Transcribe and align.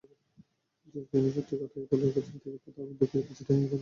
স্ট্যাটাসে 0.03 1.09
তিনি 1.11 1.29
সত্যি 1.35 1.55
কথাই 1.61 1.79
হয়তো 1.81 1.95
লিখেছেন, 2.01 2.35
কিন্তু 2.43 2.69
তাঁর 2.75 2.85
বন্ধুকে 2.89 3.17
কিছুটা 3.27 3.51
হেয়ই 3.53 3.59
করেছেন। 3.59 3.69